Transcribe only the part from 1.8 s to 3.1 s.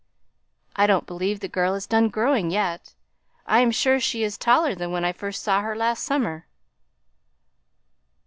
done growing yet;